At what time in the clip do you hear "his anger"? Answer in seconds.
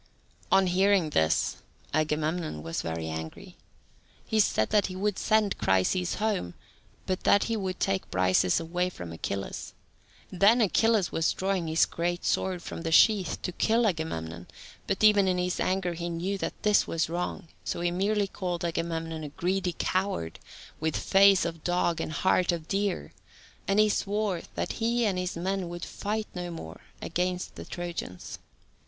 15.37-15.93